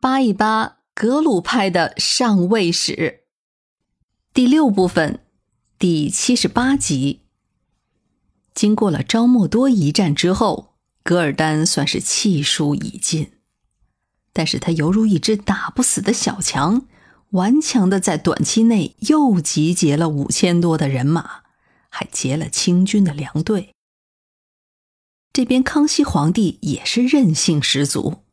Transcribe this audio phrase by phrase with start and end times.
[0.00, 3.24] 扒一扒格鲁派的上位史，
[4.32, 5.26] 第六部分，
[5.78, 7.20] 第七十八集。
[8.54, 13.32] 经过了昭莫多一战之后，噶尔丹算是气数已尽，
[14.32, 16.86] 但是他犹如一只打不死的小强，
[17.32, 21.42] 顽强的在短期内又集结了五千多的人马，
[21.90, 23.74] 还结了清军的粮队。
[25.30, 28.24] 这边康熙皇帝也是韧性十足。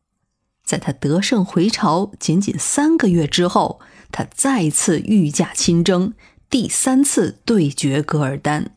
[0.67, 3.79] 在他得胜回朝仅仅三个月之后，
[4.11, 6.13] 他再次御驾亲征，
[6.49, 8.75] 第三次对决噶尔丹。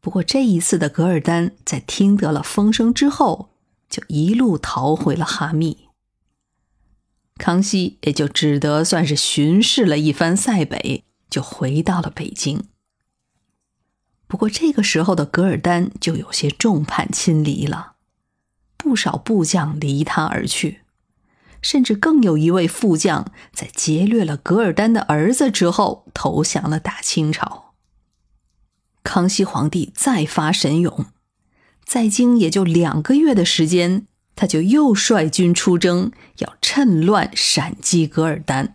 [0.00, 3.50] 不过这一次的噶尔丹在听得了风声之后，
[3.90, 5.88] 就一路逃回了哈密。
[7.36, 12.62] 康熙也就只得算是巡视了一番塞北，就回到了北京。
[14.28, 17.94] 不过这个时候的噶尔丹就有些众叛亲离了。
[18.88, 20.80] 不少部将离他而去，
[21.60, 27.74] 甚至更有一位副将在劫掠了噶尔丹的儿子之后投降了大清朝。
[29.02, 31.04] 康熙皇帝再发神勇，
[31.84, 38.74] 在京也就两个月的时间，他就又率军出征，要趁乱闪击噶尔丹。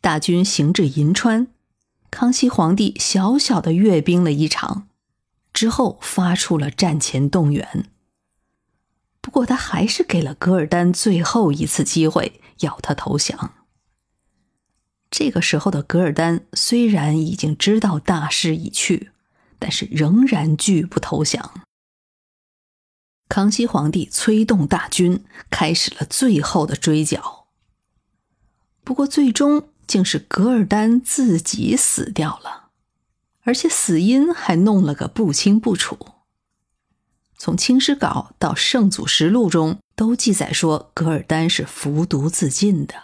[0.00, 1.48] 大军行至银川，
[2.10, 4.88] 康熙皇帝小小的阅兵了一场，
[5.52, 7.84] 之后发出了战前动员。
[9.30, 13.54] 不过，他还是给了噶尔丹最后一次机会，要他投降。
[15.08, 19.12] 这个时候的噶尔丹虽然已经知道大势已去，
[19.60, 21.62] 但是仍然拒不投降。
[23.28, 27.46] 康熙皇帝催动大军，开始了最后的追剿。
[28.82, 32.70] 不过，最终竟是噶尔丹自己死掉了，
[33.42, 35.96] 而且死因还弄了个不清不楚。
[37.42, 42.94] 从《清史稿》到《圣祖实录》中都记载说，噶尔丹是服毒自尽的。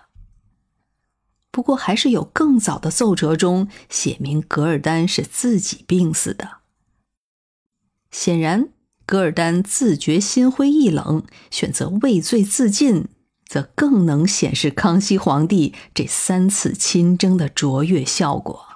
[1.50, 6.58] 不过，还是有更早的奏折中写明噶尔丹是自己病死的。
[8.10, 8.68] 显然，
[9.06, 13.08] 噶尔丹自觉心灰意冷，选择畏罪自尽，
[13.46, 18.66] 则更能显示康熙皇帝这三次亲征的卓越效果。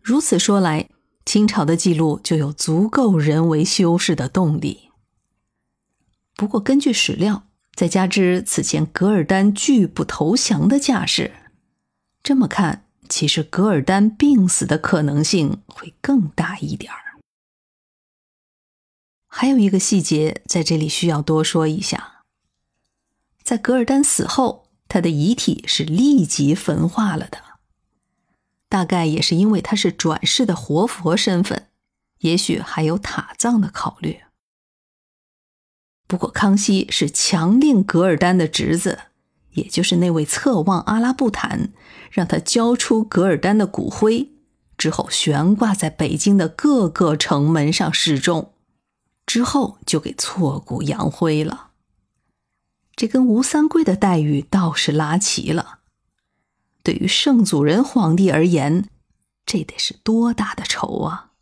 [0.00, 0.88] 如此说来。
[1.24, 4.90] 清朝的记录就有足够人为修饰的动力。
[6.34, 11.32] 不过，根据史料，再加之此前噶尔丹拒不投降的架势，
[12.22, 16.98] 这么看，其实噶尔丹病死的可能性会更大一点儿。
[19.28, 22.24] 还有一个细节在这里需要多说一下：
[23.42, 27.51] 在噶尔丹死后，他的遗体是立即焚化了的。
[28.72, 31.66] 大概也是因为他是转世的活佛身份，
[32.20, 34.20] 也许还有塔葬的考虑。
[36.06, 39.00] 不过康熙是强令噶尔丹的侄子，
[39.50, 41.70] 也就是那位侧望阿拉布坦，
[42.10, 44.30] 让他交出噶尔丹的骨灰，
[44.78, 48.54] 之后悬挂在北京的各个城门上示众，
[49.26, 51.72] 之后就给挫骨扬灰了。
[52.96, 55.80] 这跟吴三桂的待遇倒是拉齐了。
[56.82, 58.88] 对于圣祖仁皇帝而言，
[59.46, 61.32] 这得是多大的仇啊！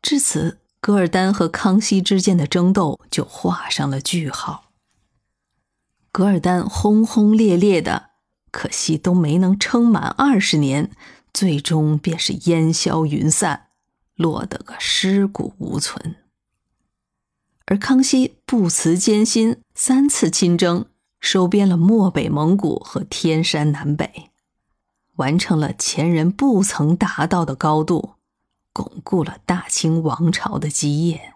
[0.00, 4.70] 至此，噶尔丹和康熙之间的争斗就画上了句号。
[6.12, 8.10] 噶尔丹轰轰烈烈的，
[8.50, 10.92] 可惜都没能撑满二十年，
[11.34, 13.70] 最终便是烟消云散，
[14.14, 16.16] 落得个尸骨无存。
[17.66, 20.86] 而康熙不辞艰辛，三次亲征。
[21.20, 24.30] 收编了漠北蒙古和天山南北，
[25.16, 28.14] 完成了前人不曾达到的高度，
[28.72, 31.34] 巩固了大清王朝的基业。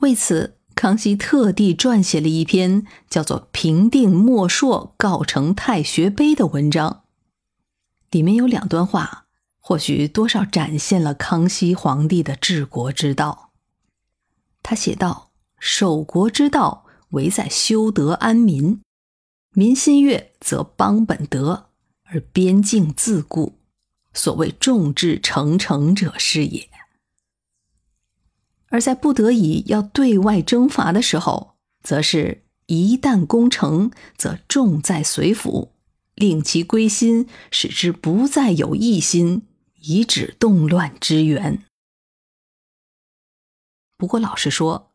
[0.00, 7.02] 为此，康熙特地撰写了一篇叫做《平定莫硕告成太学碑》的文章，
[8.10, 9.26] 里面有两段话，
[9.58, 13.50] 或许多少展现了康熙皇帝的治国之道。
[14.62, 18.80] 他写道：“守国之道。”唯在修德安民，
[19.54, 21.70] 民心悦则邦本德，
[22.04, 23.54] 而边境自固。
[24.12, 26.68] 所谓众志成城者是也。
[28.68, 35.72] 而在不得已要对外征伐的时候，则是一旦攻城，则重在随府，
[36.14, 39.46] 令其归心，使之不再有异心，
[39.80, 41.64] 以止动乱之源。
[43.96, 44.87] 不过，老实说。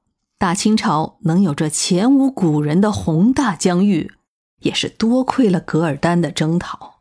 [0.44, 4.12] 大清朝能有这前无古人的宏大疆域，
[4.60, 7.00] 也是多亏了噶尔丹的征讨。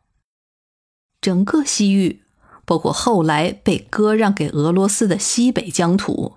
[1.20, 2.22] 整个西域，
[2.64, 6.34] 包括后来被割让给俄罗斯的西北疆土，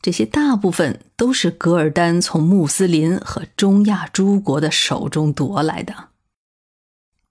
[0.00, 6.10] 这些大部分都是噶尔丹从穆斯林和中亚诸国的手中夺来的，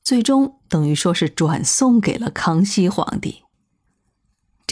[0.04, 3.43] 最终等于说是转送给了康熙皇帝。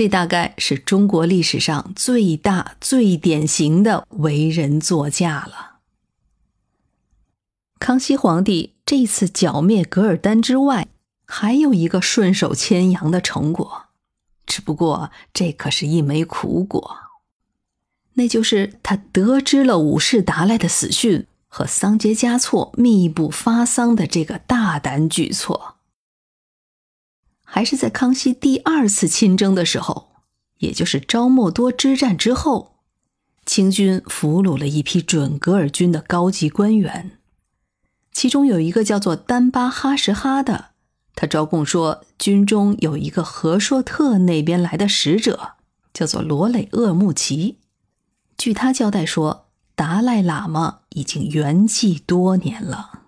[0.01, 5.73] 这大概是中国历史上最大、最典型的为人作嫁了。
[7.77, 10.87] 康熙皇帝这次剿灭噶尔丹之外，
[11.27, 13.83] 还有一个顺手牵羊的成果，
[14.47, 16.97] 只不过这可是一枚苦果。
[18.13, 25.75] 那就是他得知了武士达赖的死讯和桑杰嘉措密不发丧的这个大胆举措，
[27.53, 30.13] 还是在康熙第二次亲征的时候，
[30.59, 32.77] 也就是昭莫多之战之后，
[33.45, 37.19] 清军俘虏了一批准噶尔军的高级官员，
[38.13, 40.69] 其中有一个叫做丹巴哈什哈的，
[41.13, 45.55] 他招供说军中有一个和硕特那边来的使者，
[45.93, 47.57] 叫做罗累厄木齐。
[48.37, 53.01] 据他交代说，达赖喇嘛已经圆寂多年了。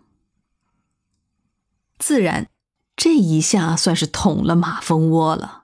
[1.97, 2.49] 自然，
[2.95, 5.63] 这一下算是捅了马蜂窝了。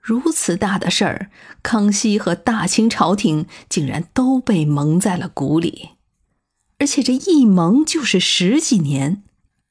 [0.00, 1.30] 如此大的事儿，
[1.62, 5.90] 康熙和大清朝廷竟然都被蒙在了鼓里，
[6.78, 9.22] 而且这一蒙就是十几年，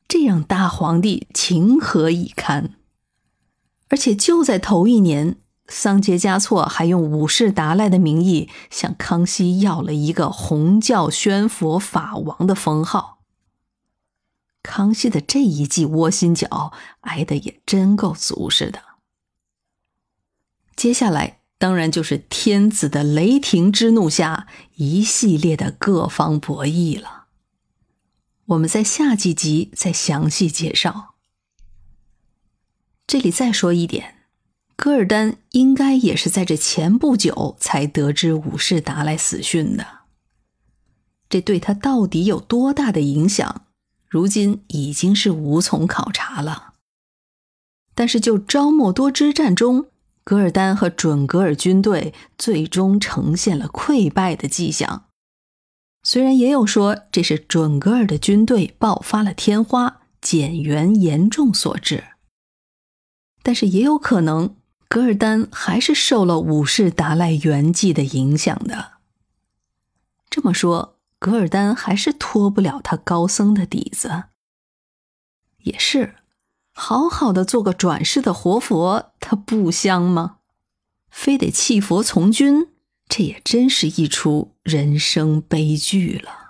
[0.07, 2.75] 这让大皇帝情何以堪？
[3.89, 5.37] 而且就在头一年。
[5.69, 13.16] 桑杰嘉措还用武士达赖的名义向康熙要了一个红教宣佛法王的封号。
[14.67, 18.83] 康熙的这一记窝心脚挨得也真够足似的。
[20.75, 27.27] 接下来当然就是天子的雷霆之怒下一系列的各方博弈了。
[28.47, 31.15] 我们在下几集再详细介绍。
[33.07, 34.15] 这里再说一点。
[34.75, 40.01] 噶尔丹应该也是在这前不久才得知武士达来死讯的，
[41.27, 43.65] 这对他到底有多大的影响，
[44.07, 46.73] 如今已经是无从考察了。
[47.93, 49.87] 但是就昭莫多之战中，
[50.23, 55.05] 噶尔丹和准噶尔军队最终呈现了溃败的迹象。
[56.03, 62.03] 虽然也有说这是准噶尔的军队爆发了天花，减员严重所致，
[63.41, 64.55] 但是也有可能。
[64.89, 68.93] 噶尔丹还是受了武士达赖圆寂的影响的。
[70.29, 74.25] 这么说，噶尔丹还是脱不了他高僧的底子。
[75.59, 76.15] 也是，
[76.73, 80.37] 好好的做个转世的活佛，他不香吗？
[81.09, 82.67] 非得弃佛从军，
[83.09, 86.46] 这也真是一出人生悲剧了。